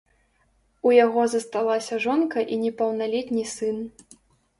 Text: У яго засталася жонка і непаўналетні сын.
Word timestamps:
У 0.89 0.93
яго 1.05 1.21
засталася 1.33 1.99
жонка 2.05 2.39
і 2.55 2.57
непаўналетні 2.63 3.45
сын. 3.53 3.77